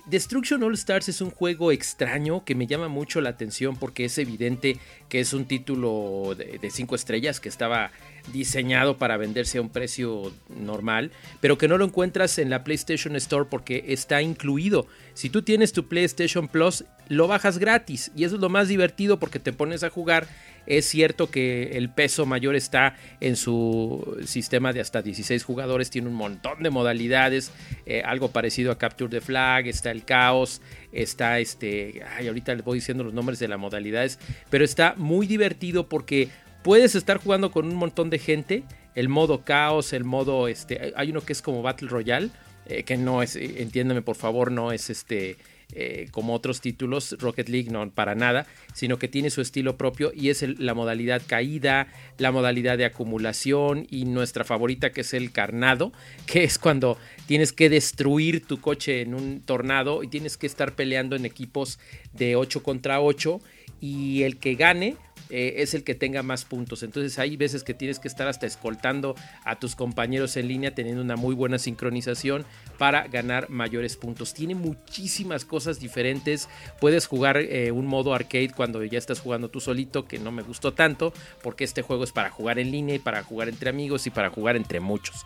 Destruction 0.07 0.61
All 0.61 0.73
Stars 0.73 1.07
es 1.07 1.21
un 1.21 1.31
juego 1.31 1.71
extraño 1.71 2.43
que 2.43 2.55
me 2.55 2.67
llama 2.67 2.89
mucho 2.89 3.21
la 3.21 3.29
atención 3.29 3.77
porque 3.77 4.03
es 4.03 4.17
evidente 4.17 4.77
que 5.07 5.21
es 5.21 5.31
un 5.31 5.45
título 5.45 6.35
de 6.35 6.69
5 6.69 6.95
estrellas 6.95 7.39
que 7.39 7.47
estaba 7.47 7.91
diseñado 8.31 8.97
para 8.97 9.17
venderse 9.17 9.57
a 9.57 9.61
un 9.61 9.69
precio 9.69 10.31
normal, 10.49 11.11
pero 11.39 11.57
que 11.57 11.67
no 11.67 11.77
lo 11.77 11.85
encuentras 11.85 12.37
en 12.37 12.49
la 12.49 12.63
PlayStation 12.63 13.15
Store 13.15 13.47
porque 13.49 13.85
está 13.87 14.21
incluido. 14.21 14.87
Si 15.13 15.29
tú 15.29 15.41
tienes 15.41 15.73
tu 15.73 15.87
PlayStation 15.87 16.47
Plus, 16.47 16.85
lo 17.07 17.27
bajas 17.27 17.57
gratis 17.57 18.11
y 18.15 18.23
eso 18.23 18.35
es 18.35 18.41
lo 18.41 18.49
más 18.49 18.67
divertido 18.67 19.19
porque 19.19 19.39
te 19.39 19.53
pones 19.53 19.83
a 19.83 19.89
jugar 19.89 20.27
es 20.65 20.85
cierto 20.85 21.31
que 21.31 21.71
el 21.73 21.89
peso 21.89 22.25
mayor 22.25 22.55
está 22.55 22.95
en 23.19 23.35
su 23.35 24.19
sistema 24.25 24.73
de 24.73 24.81
hasta 24.81 25.01
16 25.01 25.43
jugadores, 25.43 25.89
tiene 25.89 26.07
un 26.07 26.13
montón 26.13 26.61
de 26.63 26.69
modalidades, 26.69 27.51
eh, 27.85 28.03
algo 28.05 28.31
parecido 28.31 28.71
a 28.71 28.77
Capture 28.77 29.09
the 29.09 29.21
Flag, 29.21 29.67
está 29.67 29.91
el 29.91 30.05
caos, 30.05 30.61
está 30.91 31.39
este, 31.39 32.03
ay, 32.15 32.27
ahorita 32.27 32.53
les 32.53 32.63
voy 32.63 32.77
diciendo 32.77 33.03
los 33.03 33.13
nombres 33.13 33.39
de 33.39 33.47
las 33.47 33.59
modalidades, 33.59 34.19
pero 34.49 34.63
está 34.63 34.93
muy 34.97 35.25
divertido 35.25 35.89
porque 35.89 36.29
puedes 36.63 36.95
estar 36.95 37.17
jugando 37.17 37.51
con 37.51 37.65
un 37.67 37.75
montón 37.75 38.09
de 38.09 38.19
gente, 38.19 38.63
el 38.95 39.09
modo 39.09 39.43
caos, 39.43 39.93
el 39.93 40.03
modo, 40.03 40.47
este, 40.47 40.93
hay 40.95 41.11
uno 41.11 41.21
que 41.21 41.33
es 41.33 41.41
como 41.41 41.61
Battle 41.61 41.89
Royale, 41.89 42.29
eh, 42.65 42.83
que 42.83 42.97
no 42.97 43.23
es, 43.23 43.35
entiéndeme 43.35 44.01
por 44.01 44.15
favor, 44.15 44.51
no 44.51 44.71
es 44.71 44.89
este 44.89 45.37
eh, 45.73 46.07
como 46.11 46.33
otros 46.33 46.59
títulos, 46.59 47.15
Rocket 47.19 47.47
League 47.47 47.71
no 47.71 47.89
para 47.91 48.13
nada, 48.13 48.45
sino 48.73 48.99
que 48.99 49.07
tiene 49.07 49.29
su 49.29 49.39
estilo 49.39 49.77
propio 49.77 50.11
y 50.13 50.29
es 50.29 50.43
la 50.59 50.73
modalidad 50.73 51.21
caída, 51.25 51.87
la 52.17 52.33
modalidad 52.33 52.77
de 52.77 52.83
acumulación 52.83 53.87
y 53.89 54.03
nuestra 54.03 54.43
favorita 54.43 54.91
que 54.91 55.01
es 55.01 55.13
el 55.13 55.31
carnado, 55.31 55.93
que 56.25 56.43
es 56.43 56.59
cuando 56.59 56.97
tienes 57.25 57.53
que 57.53 57.69
destruir 57.69 58.45
tu 58.45 58.59
coche 58.59 59.01
en 59.01 59.15
un 59.15 59.41
tornado 59.41 60.03
y 60.03 60.07
tienes 60.07 60.35
que 60.35 60.47
estar 60.47 60.75
peleando 60.75 61.15
en 61.15 61.25
equipos 61.25 61.79
de 62.11 62.35
8 62.35 62.63
contra 62.63 62.99
8 62.99 63.39
y 63.79 64.23
el 64.23 64.37
que 64.37 64.55
gane 64.55 64.97
eh, 65.31 65.61
es 65.61 65.73
el 65.73 65.85
que 65.85 65.95
tenga 65.95 66.23
más 66.23 66.43
puntos. 66.43 66.83
Entonces 66.83 67.17
hay 67.17 67.37
veces 67.37 67.63
que 67.63 67.73
tienes 67.73 67.99
que 67.99 68.09
estar 68.09 68.27
hasta 68.27 68.45
escoltando 68.45 69.15
a 69.45 69.57
tus 69.57 69.75
compañeros 69.75 70.35
en 70.35 70.49
línea 70.49 70.75
teniendo 70.75 71.01
una 71.01 71.15
muy 71.15 71.33
buena 71.33 71.57
sincronización 71.57 72.45
para 72.77 73.07
ganar 73.07 73.49
mayores 73.49 73.95
puntos. 73.95 74.33
Tiene 74.33 74.55
muchísimas 74.55 75.45
cosas 75.45 75.79
diferentes. 75.79 76.49
Puedes 76.81 77.07
jugar 77.07 77.37
eh, 77.37 77.71
un 77.71 77.87
modo 77.87 78.13
arcade 78.13 78.51
cuando 78.53 78.83
ya 78.83 78.97
estás 78.97 79.21
jugando 79.21 79.49
tú 79.49 79.61
solito, 79.61 80.05
que 80.05 80.19
no 80.19 80.33
me 80.33 80.41
gustó 80.41 80.73
tanto, 80.73 81.13
porque 81.41 81.63
este 81.63 81.81
juego 81.81 82.03
es 82.03 82.11
para 82.11 82.29
jugar 82.29 82.59
en 82.59 82.69
línea 82.69 82.95
y 82.95 82.99
para 82.99 83.23
jugar 83.23 83.47
entre 83.47 83.69
amigos 83.69 84.05
y 84.07 84.09
para 84.09 84.29
jugar 84.29 84.57
entre 84.57 84.81
muchos. 84.81 85.25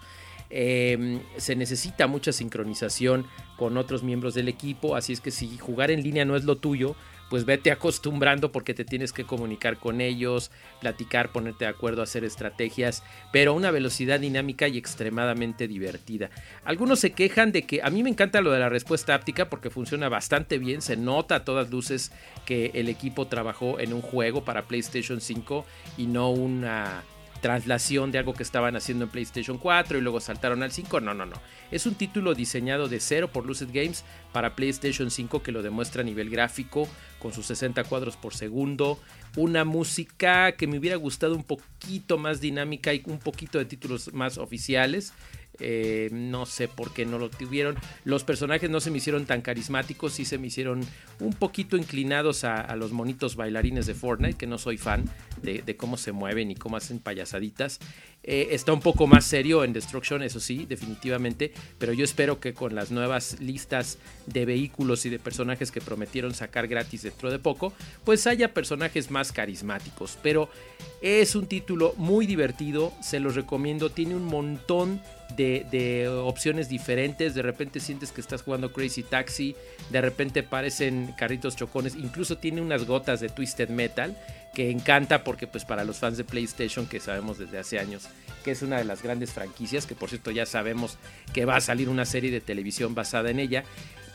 Em, 0.51 1.21
se 1.37 1.55
necesita 1.55 2.05
mucha 2.05 2.31
sincronización 2.31 3.25
con 3.57 3.77
otros 3.77 4.03
miembros 4.03 4.35
del 4.35 4.47
equipo, 4.47 4.95
así 4.95 5.13
es 5.13 5.19
que 5.19 5.31
si 5.31 5.57
jugar 5.57 5.89
en 5.89 6.03
línea 6.03 6.23
no 6.25 6.35
es 6.35 6.43
lo 6.43 6.57
tuyo, 6.57 6.95
pues 7.29 7.45
vete 7.45 7.71
acostumbrando 7.71 8.51
porque 8.51 8.73
te 8.73 8.85
tienes 8.85 9.13
que 9.13 9.25
comunicar 9.25 9.77
con 9.77 10.01
ellos, 10.01 10.51
platicar, 10.81 11.31
ponerte 11.31 11.65
de 11.65 11.71
acuerdo, 11.71 12.01
hacer 12.01 12.23
estrategias, 12.23 13.03
pero 13.31 13.51
a 13.51 13.55
una 13.55 13.71
velocidad 13.71 14.19
dinámica 14.19 14.67
y 14.67 14.77
extremadamente 14.77 15.67
divertida. 15.67 16.29
Algunos 16.63 16.99
se 16.99 17.13
quejan 17.13 17.51
de 17.51 17.63
que 17.63 17.81
a 17.83 17.89
mí 17.89 18.03
me 18.03 18.09
encanta 18.09 18.41
lo 18.41 18.51
de 18.51 18.59
la 18.59 18.69
respuesta 18.69 19.15
áptica 19.15 19.49
porque 19.49 19.69
funciona 19.69 20.09
bastante 20.09 20.57
bien, 20.57 20.81
se 20.81 20.97
nota 20.97 21.35
a 21.35 21.45
todas 21.45 21.69
luces 21.69 22.11
que 22.45 22.71
el 22.75 22.89
equipo 22.89 23.27
trabajó 23.27 23.79
en 23.79 23.93
un 23.93 24.01
juego 24.01 24.45
para 24.45 24.67
PlayStation 24.67 25.21
5 25.21 25.65
y 25.97 26.07
no 26.07 26.29
una 26.29 27.03
traslación 27.45 28.11
de 28.11 28.17
algo 28.17 28.33
que 28.33 28.41
estaban 28.41 28.75
haciendo 28.75 29.05
en 29.05 29.11
PlayStation 29.11 29.59
4 29.59 29.99
y 29.99 30.01
luego 30.01 30.19
saltaron 30.19 30.63
al 30.63 30.71
5. 30.71 30.99
No, 30.99 31.13
no, 31.13 31.27
no. 31.27 31.39
Es 31.69 31.85
un 31.85 31.93
título 31.93 32.33
diseñado 32.33 32.87
de 32.87 32.99
cero 32.99 33.29
por 33.31 33.45
Lucid 33.45 33.67
Games 33.71 34.03
para 34.33 34.55
PlayStation 34.55 35.11
5 35.11 35.43
que 35.43 35.51
lo 35.51 35.61
demuestra 35.61 36.01
a 36.01 36.03
nivel 36.03 36.31
gráfico 36.31 36.89
con 37.19 37.33
sus 37.33 37.45
60 37.45 37.83
cuadros 37.83 38.17
por 38.17 38.33
segundo. 38.33 38.97
Una 39.35 39.63
música 39.63 40.53
que 40.53 40.65
me 40.65 40.79
hubiera 40.79 40.95
gustado 40.95 41.35
un 41.35 41.43
poquito 41.43 42.17
más 42.17 42.41
dinámica 42.41 42.95
y 42.95 43.03
un 43.05 43.19
poquito 43.19 43.59
de 43.59 43.65
títulos 43.65 44.11
más 44.11 44.39
oficiales. 44.39 45.13
Eh, 45.59 46.09
no 46.11 46.45
sé 46.45 46.67
por 46.67 46.93
qué 46.93 47.05
no 47.05 47.19
lo 47.19 47.29
tuvieron. 47.29 47.75
Los 48.03 48.23
personajes 48.23 48.69
no 48.69 48.79
se 48.79 48.91
me 48.91 48.97
hicieron 48.97 49.25
tan 49.25 49.41
carismáticos, 49.41 50.13
sí 50.13 50.25
se 50.25 50.37
me 50.37 50.47
hicieron 50.47 50.81
un 51.19 51.33
poquito 51.33 51.77
inclinados 51.77 52.43
a, 52.43 52.75
los 52.75 52.91
monitos 52.91 53.35
bailarines 53.35 53.85
de 53.85 53.93
Fortnite, 53.93 54.37
que 54.37 54.47
no 54.47 54.57
soy 54.57 54.77
fan 54.77 55.05
de, 55.41 55.75
cómo 55.77 55.97
se 55.97 56.11
mueven 56.11 56.51
y 56.51 56.55
cómo 56.55 56.77
hacen 56.77 56.99
payasaditas. 56.99 57.79
Eh, 58.23 58.49
está 58.51 58.73
un 58.73 58.79
poco 58.79 59.05
más 59.05 59.23
serio 59.23 59.63
en 59.63 59.71
Destruction, 59.71 60.23
eso 60.23 60.39
sí, 60.39 60.65
definitivamente, 60.65 61.53
pero 61.77 61.93
yo 61.93 62.03
espero 62.03 62.39
que 62.39 62.55
con 62.55 62.73
las 62.73 62.89
nuevas 62.89 63.39
listas 63.39 63.99
de 64.25 64.45
vehículos 64.45 65.05
y 65.05 65.09
de 65.09 65.19
personajes 65.19 65.71
que 65.71 65.79
prometieron 65.79 66.33
sacar 66.33 66.67
gratis 66.67 67.03
dentro 67.03 67.31
de 67.31 67.37
poco, 67.37 67.71
pues 68.03 68.25
haya 68.25 68.53
personajes 68.53 69.11
más 69.11 69.31
carismáticos. 69.31 70.17
Pero 70.23 70.49
es 71.01 71.35
un 71.35 71.45
título 71.45 71.93
muy 71.97 72.25
divertido, 72.25 72.91
se 73.01 73.19
los 73.19 73.35
recomiendo, 73.35 73.91
tiene 73.91 74.15
un 74.15 74.25
montón 74.25 74.99
opciones 76.23 76.69
diferentes. 76.69 77.35
De 77.35 77.41
repente 77.41 77.79
sientes 77.79 78.11
que 78.11 78.21
estás 78.21 78.41
jugando 78.41 78.71
Crazy 78.71 79.03
Taxi. 79.03 79.55
De 79.89 80.01
repente 80.01 80.43
parecen 80.43 81.13
carritos 81.17 81.55
chocones. 81.55 81.95
Incluso 81.95 82.37
tiene 82.37 82.61
unas 82.61 82.85
gotas 82.85 83.19
de 83.19 83.29
Twisted 83.29 83.69
Metal. 83.69 84.15
Que 84.53 84.71
encanta 84.71 85.23
porque 85.23 85.47
pues 85.47 85.65
para 85.65 85.83
los 85.83 85.97
fans 85.97 86.17
de 86.17 86.23
PlayStation 86.23 86.85
que 86.85 87.01
sabemos 87.01 87.37
desde 87.37 87.57
hace 87.57 87.77
años 87.77 88.07
que 88.45 88.51
es 88.51 88.61
una 88.61 88.77
de 88.77 88.85
las 88.85 89.03
grandes 89.03 89.33
franquicias. 89.33 89.85
Que 89.85 89.95
por 89.95 90.09
cierto 90.09 90.31
ya 90.31 90.45
sabemos 90.45 90.97
que 91.33 91.45
va 91.45 91.57
a 91.57 91.61
salir 91.61 91.89
una 91.89 92.05
serie 92.05 92.31
de 92.31 92.41
televisión 92.41 92.95
basada 92.95 93.29
en 93.31 93.39
ella. 93.39 93.63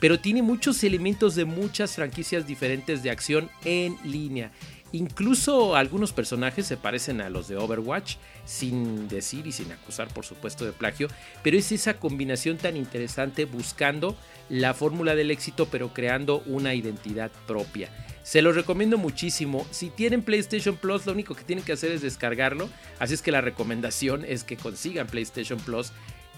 Pero 0.01 0.19
tiene 0.19 0.43
muchos 0.43 0.83
elementos 0.83 1.35
de 1.35 1.45
muchas 1.45 1.95
franquicias 1.95 2.47
diferentes 2.47 3.03
de 3.03 3.11
acción 3.11 3.51
en 3.65 3.99
línea. 4.03 4.51
Incluso 4.93 5.77
algunos 5.77 6.13
personajes 6.13 6.67
se 6.67 6.77
parecen 6.77 7.21
a 7.21 7.31
los 7.31 7.47
de 7.47 7.57
Overwatch, 7.57 8.17
sin 8.45 9.09
decir 9.09 9.47
y 9.47 9.53
sin 9.53 9.71
acusar 9.71 10.09
por 10.09 10.25
supuesto 10.25 10.65
de 10.65 10.73
plagio, 10.73 11.09
pero 11.45 11.57
es 11.57 11.71
esa 11.71 11.99
combinación 11.99 12.57
tan 12.57 12.77
interesante 12.77 13.45
buscando 13.45 14.17
la 14.49 14.75
fórmula 14.75 15.15
del 15.15 15.31
éxito 15.31 15.69
pero 15.71 15.95
creando 15.95 16.43
una 16.47 16.75
identidad 16.75 17.31
propia. 17.47 17.89
Se 18.23 18.43
los 18.43 18.55
recomiendo 18.55 18.99
muchísimo. 18.99 19.67
Si 19.71 19.91
tienen 19.91 20.23
PlayStation 20.23 20.77
Plus, 20.77 21.07
lo 21.07 21.13
único 21.13 21.35
que 21.35 21.45
tienen 21.45 21.65
que 21.65 21.73
hacer 21.73 21.91
es 21.91 22.03
descargarlo. 22.03 22.69
Así 22.99 23.15
es 23.15 23.23
que 23.23 23.33
la 23.33 23.41
recomendación 23.41 24.25
es 24.25 24.45
que 24.45 24.57
consigan 24.57 25.07
PlayStation 25.07 25.59
Plus 25.59 25.93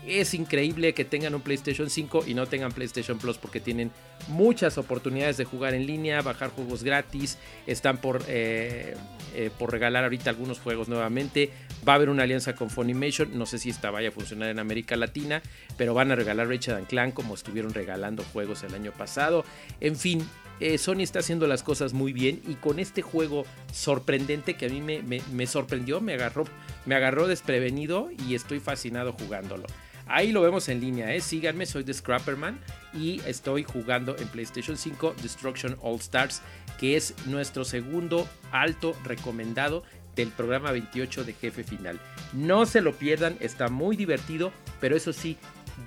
es 0.07 0.35
increíble 0.35 0.95
que 0.95 1.05
tengan 1.05 1.35
un 1.35 1.41
PlayStation 1.41 1.89
5 1.89 2.25
y 2.27 2.35
no 2.35 2.47
tengan 2.47 2.73
PlayStation 2.73 3.19
Plus 3.19 3.39
porque 3.39 3.61
tienen 3.61 3.91
muchas 4.29 4.79
oportunidades 4.79 5.37
de 5.37 5.45
jugar 5.45 5.75
en 5.75 5.87
línea, 5.87 6.23
bajar 6.23 6.51
juegos 6.51 6.83
gratis, 6.83 7.39
están 7.67 7.99
por, 7.99 8.23
eh, 8.29 8.95
eh, 9.35 9.51
por 9.59 9.71
regalar 9.71 10.05
ahorita 10.05 10.31
algunos 10.31 10.61
juegos 10.61 10.89
nuevamente. 10.89 11.51
Va 11.87 11.93
a 11.93 11.97
haber 11.97 12.09
una 12.09 12.25
alianza 12.25 12.55
con 12.55 12.71
Funimation, 12.71 13.37
no 13.37 13.47
sé 13.47 13.59
si 13.59 13.71
esta 13.71 13.91
vaya 13.91 14.09
a 14.09 14.13
funcionar 14.13 14.49
en 14.51 14.59
América 14.59 14.97
Latina, 14.97 15.43
pero 15.77 15.95
van 15.95 16.11
a 16.11 16.17
regalar 16.17 16.49
Ratchet 16.49 16.87
Clan 16.87 17.13
como 17.13 17.35
estuvieron 17.35 17.75
regalando 17.75 18.25
juegos 18.33 18.63
el 18.63 18.75
año 18.75 18.93
pasado. 18.93 19.45
En 19.81 19.97
fin, 19.97 20.27
eh, 20.61 20.79
Sony 20.79 21.01
está 21.01 21.19
haciendo 21.19 21.49
las 21.49 21.65
cosas 21.65 21.93
muy 21.93 22.13
bien 22.13 22.41
y 22.47 22.55
con 22.55 22.79
este 22.79 23.03
juego 23.03 23.45
sorprendente 23.73 24.55
que 24.55 24.67
a 24.67 24.69
mí 24.69 24.81
me, 24.81 25.47
sorprendió, 25.49 26.01
me 26.01 26.15
agarró, 26.15 26.45
me 26.87 26.95
agarró 26.95 27.27
desprevenido 27.27 28.11
y 28.29 28.37
estoy 28.37 28.61
fascinado 28.61 29.13
jugándolo. 29.13 29.67
Ahí 30.15 30.31
lo 30.31 30.43
vemos 30.43 30.69
en 30.69 30.83
línea, 30.83 31.15
¿eh? 31.15 31.23
síganme, 31.23 31.65
soy 31.65 31.85
The 31.85 31.95
Scrapperman 31.95 32.61
y 32.93 33.23
estoy 33.27 33.63
jugando 33.63 34.15
en 34.19 34.29
PlayStation 34.29 34.77
5 34.77 35.15
Destruction 35.23 35.79
All 35.81 35.97
Stars, 36.01 36.43
que 36.79 36.99
es 36.99 37.15
nuestro 37.25 37.65
segundo 37.65 38.29
alto 38.51 38.95
recomendado 39.05 39.85
del 40.15 40.29
programa 40.29 40.71
28 40.71 41.25
de 41.25 41.33
Jefe 41.33 41.65
Final. 41.65 41.99
No 42.35 42.67
se 42.67 42.83
lo 42.83 42.93
pierdan, 42.93 43.39
está 43.41 43.69
muy 43.69 43.97
divertido, 43.97 44.53
pero 44.83 44.99
eso 44.99 45.15
sí, 45.15 45.39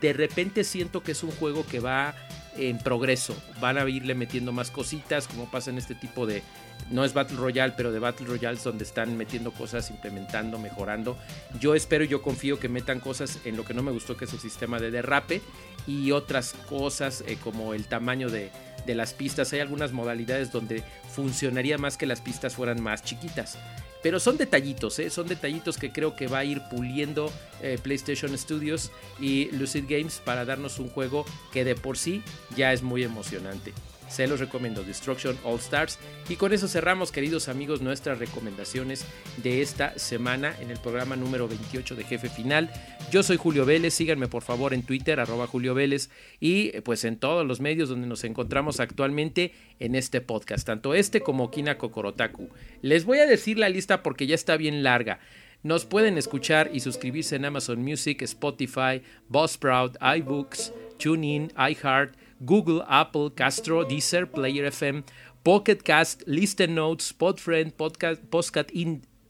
de 0.02 0.14
repente 0.14 0.64
siento 0.64 1.04
que 1.04 1.12
es 1.12 1.22
un 1.22 1.30
juego 1.30 1.64
que 1.68 1.80
va 1.80 2.16
en 2.58 2.78
progreso. 2.78 3.36
Van 3.60 3.78
a 3.78 3.88
irle 3.90 4.16
metiendo 4.16 4.52
más 4.52 4.72
cositas, 4.72 5.28
como 5.28 5.50
pasa 5.50 5.70
en 5.70 5.78
este 5.78 5.96
tipo 5.96 6.26
de. 6.26 6.44
No 6.92 7.04
es 7.04 7.14
Battle 7.14 7.38
Royale, 7.38 7.74
pero 7.76 7.92
de 7.92 8.00
Battle 8.00 8.28
Royale 8.28 8.60
donde 8.64 8.84
están 8.84 9.18
metiendo 9.18 9.52
cosas, 9.52 9.90
implementando, 9.90 10.60
mejorando. 10.60 11.18
Yo 11.60 11.74
espero 11.74 12.04
y 12.04 12.08
yo 12.08 12.22
confío 12.22 12.60
que 12.60 12.70
metan 12.70 13.00
cosas 13.00 13.40
en 13.46 13.56
lo 13.58 13.66
que 13.66 13.74
no 13.74 13.82
me 13.82 13.92
gustó, 13.92 14.18
que 14.18 14.26
es 14.26 14.34
el 14.34 14.40
sistema 14.40 14.80
de 14.80 14.92
derrape, 14.92 15.42
y 15.88 16.12
otras 16.12 16.54
cosas 16.68 17.24
eh, 17.28 17.38
como 17.44 17.74
el 17.74 17.88
tamaño 17.88 18.30
de, 18.30 18.52
de 18.86 18.96
las 18.96 19.14
pistas. 19.14 19.52
Hay 19.54 19.60
algunas 19.62 19.92
modalidades 19.94 20.52
donde 20.52 20.84
funcionaría 21.10 21.78
más 21.78 21.98
que 21.98 22.06
las 22.06 22.22
pistas 22.22 22.56
fueran 22.56 22.82
más 22.82 23.04
chiquitas. 23.04 23.58
Pero 24.06 24.20
son 24.20 24.38
detallitos, 24.38 25.00
¿eh? 25.00 25.10
son 25.10 25.26
detallitos 25.26 25.78
que 25.80 25.92
creo 25.92 26.16
que 26.16 26.28
va 26.28 26.38
a 26.38 26.46
ir 26.46 26.62
puliendo 26.70 27.34
eh, 27.64 27.80
PlayStation 27.82 28.38
Studios 28.38 28.92
y 29.20 29.46
Lucid 29.46 29.86
Games 29.90 30.22
para 30.24 30.46
darnos 30.46 30.78
un 30.78 30.90
juego 30.90 31.26
que 31.52 31.66
de 31.66 31.74
por 31.74 31.98
sí 31.98 32.22
ya 32.56 32.72
es 32.72 32.84
muy 32.84 33.02
emocionante. 33.02 33.74
Se 34.08 34.28
los 34.28 34.40
recomiendo, 34.40 34.84
Destruction 34.84 35.38
All 35.44 35.60
Stars. 35.60 35.98
Y 36.30 36.36
con 36.36 36.54
eso 36.54 36.68
cerramos, 36.68 37.12
queridos 37.12 37.50
amigos, 37.50 37.82
nuestras 37.82 38.20
recomendaciones 38.20 39.06
de 39.38 39.62
esta 39.62 39.98
semana 39.98 40.56
en 40.62 40.72
el 40.72 40.80
programa 40.80 41.16
número 41.16 41.48
28 41.48 41.96
de 41.96 42.04
Jefe 42.04 42.30
Final. 42.30 42.70
Yo 43.12 43.24
soy 43.24 43.38
Julio 43.38 43.66
Vélez, 43.66 43.94
síganme 43.94 44.28
por 44.28 44.44
favor 44.44 44.74
en 44.74 44.84
Twitter, 44.84 45.20
arroba 45.20 45.48
Julio 45.48 45.74
Vélez, 45.74 46.10
y 46.40 46.72
pues 46.82 47.04
en 47.04 47.18
todos 47.18 47.46
los 47.46 47.60
medios 47.60 47.90
donde 47.90 48.08
nos 48.08 48.24
encontramos 48.24 48.80
actualmente 48.80 49.54
en 49.80 49.96
este 49.96 50.22
podcast, 50.22 50.66
tanto 50.66 50.94
este 50.94 51.22
como 51.22 51.52
Kina 51.52 51.78
Kokorotaku. 51.78 52.50
Les 52.82 53.06
voy 53.06 53.20
a 53.20 53.28
decir 53.28 53.58
la 53.58 53.70
lista 53.70 54.04
porque 54.04 54.28
ya 54.28 54.36
está 54.36 54.58
bien 54.58 54.84
larga. 54.84 55.20
Nos 55.64 55.86
pueden 55.86 56.20
escuchar 56.20 56.70
y 56.74 56.82
suscribirse 56.82 57.36
en 57.36 57.46
Amazon 57.46 57.82
Music, 57.82 58.22
Spotify, 58.22 59.02
Buzzsprout, 59.30 59.98
iBooks, 60.00 60.72
TuneIn, 61.00 61.52
iHeart, 61.58 62.14
Google, 62.40 62.84
Apple, 62.88 63.32
Castro, 63.36 63.84
Deezer, 63.84 64.30
Player 64.30 64.66
FM, 64.66 65.04
Pocket 65.44 65.78
Cast, 65.84 66.24
Listen 66.28 66.76
Notes, 66.76 67.14
Podfriend, 67.14 67.74
Podcast, 67.74 68.22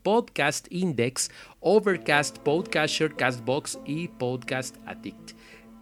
Podcast, 0.04 0.68
Index, 0.72 1.30
Overcast, 1.60 2.38
Podcaster, 2.40 3.14
Castbox 3.16 3.80
y 3.86 4.08
Podcast 4.08 4.78
Addict. 4.86 5.34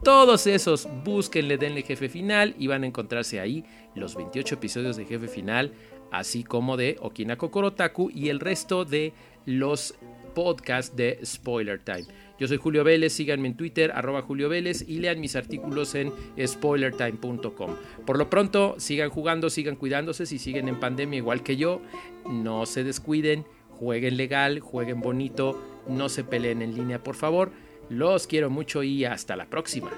Todos 0.03 0.48
esos, 0.48 0.88
búsquenle, 1.06 1.58
denle 1.58 1.82
jefe 1.82 2.10
final 2.10 2.56
y 2.58 2.68
van 2.68 2.84
a 2.84 2.88
encontrarse 2.88 3.39
ahí 3.39 3.63
los 3.96 4.15
28 4.15 4.56
episodios 4.56 4.98
de 4.98 5.06
jefe 5.06 5.27
final, 5.27 5.72
así 6.12 6.44
como 6.44 6.75
de 6.75 6.98
Okina 7.00 7.38
Kokorotaku 7.38 8.10
y 8.10 8.30
el 8.30 8.39
resto 8.39 8.84
de 8.84 9.13
los 9.46 9.96
podcasts 10.34 10.96
de 10.96 11.20
Spoiler 11.24 11.80
Time. 11.80 12.06
Yo 12.43 12.50
soy 12.50 12.57
Julio 12.57 12.83
Vélez, 12.83 13.13
síganme 13.13 13.47
en 13.47 13.55
Twitter, 13.55 13.93
arroba 13.95 14.21
Julio 14.21 14.50
Vélez 14.50 14.83
y 14.85 15.00
lean 15.00 15.21
mis 15.21 15.38
artículos 15.38 15.95
en 15.95 16.12
spoilertime.com. 16.45 17.75
Por 18.05 18.17
lo 18.17 18.29
pronto, 18.29 18.75
sigan 18.79 19.09
jugando, 19.09 19.50
sigan 19.50 19.77
cuidándose, 19.77 20.25
si 20.25 20.39
siguen 20.39 20.67
en 20.67 20.77
pandemia 20.77 21.15
igual 21.15 21.41
que 21.41 21.55
yo, 21.55 21.81
no 22.29 22.65
se 22.65 22.83
descuiden, 22.83 23.45
jueguen 23.69 24.17
legal, 24.17 24.59
jueguen 24.59 25.00
bonito, 25.00 25.63
no 25.88 26.09
se 26.09 26.25
peleen 26.25 26.62
en 26.62 26.75
línea, 26.75 27.01
por 27.01 27.15
favor. 27.15 27.53
Los 27.88 28.27
quiero 28.27 28.50
mucho 28.50 28.83
y 28.83 29.05
hasta 29.05 29.38
la 29.38 29.45
próxima. 29.45 29.91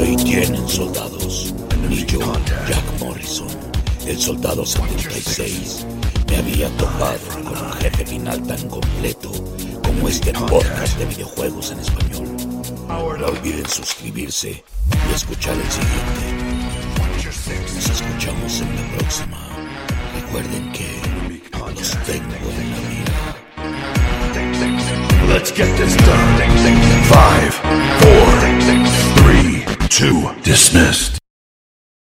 Ahí 0.00 0.16
tienen 0.16 0.68
soldados. 0.68 1.52
Ni 1.88 2.04
yo, 2.06 2.20
Jack 2.68 3.00
Morrison, 3.00 3.48
el 4.06 4.18
soldado 4.18 4.64
76, 4.64 5.86
me 6.28 6.36
había 6.36 6.68
topado 6.76 7.18
con 7.42 7.48
un 7.48 7.72
jefe 7.74 8.06
final 8.06 8.40
tan 8.46 8.68
completo 8.68 9.32
como 9.82 10.08
este 10.08 10.32
podcast 10.32 10.98
de 10.98 11.04
videojuegos 11.06 11.72
en 11.72 11.80
español. 11.80 12.28
No 13.18 13.26
olviden 13.26 13.68
suscribirse 13.68 14.62
y 15.10 15.14
escuchar 15.14 15.54
el 15.54 15.70
siguiente. 15.70 16.50
Nos 17.74 17.90
escuchamos 17.90 18.60
en 18.60 18.76
la 18.76 18.98
próxima. 18.98 19.48
Recuerden 20.14 20.72
que 20.72 20.86
los 21.74 21.90
tengo 22.04 22.50
en 22.50 22.70
la 22.70 22.76
mira. 22.88 23.39
Let's 25.30 25.52
get 25.52 25.78
this 25.78 25.94
done. 25.94 26.30
Five, 27.08 27.54
four, 28.02 28.30
three, 29.22 29.64
two, 29.88 30.34
dismissed. 30.42 31.19